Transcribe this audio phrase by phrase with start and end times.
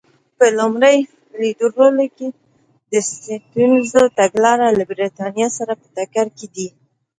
[0.37, 0.97] په لومړي
[1.41, 2.27] لیدلوري کې
[2.91, 6.67] د سټیونز تګلاره له برېټانیا سره په ټکر کې ده.